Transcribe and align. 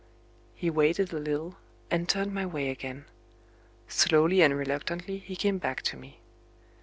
He 0.55 0.71
waited 0.71 1.13
a 1.13 1.19
little, 1.19 1.57
and 1.91 2.09
turned 2.09 2.33
my 2.33 2.43
way 2.43 2.69
again. 2.69 3.05
Slowly 3.87 4.41
and 4.41 4.57
reluctantly, 4.57 5.19
he 5.19 5.35
came 5.35 5.59
back 5.59 5.83
to 5.83 5.95
me. 5.95 6.21